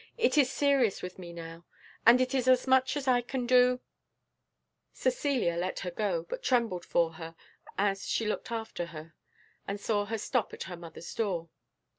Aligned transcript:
"It 0.17 0.35
is 0.35 0.51
serious 0.51 1.03
with 1.03 1.19
me 1.19 1.31
now, 1.31 1.63
and 2.07 2.19
it 2.19 2.33
is 2.33 2.47
as 2.47 2.65
much 2.65 2.97
as 2.97 3.07
I 3.07 3.21
can 3.21 3.45
do" 3.45 3.81
Cecilia 5.03 5.55
let 5.57 5.81
her 5.81 5.91
go, 5.91 6.23
but 6.27 6.41
trembled 6.41 6.85
for 6.85 7.13
her, 7.13 7.35
as 7.77 8.07
she 8.09 8.25
looked 8.25 8.49
after 8.51 8.87
her, 8.87 9.13
and 9.67 9.79
saw 9.79 10.05
her 10.05 10.17
stop 10.17 10.55
at 10.55 10.63
her 10.63 10.75
mother's 10.75 11.13
door. 11.13 11.49